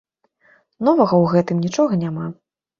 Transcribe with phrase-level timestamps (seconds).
[0.89, 2.25] Новага ў гэтым нічога няма.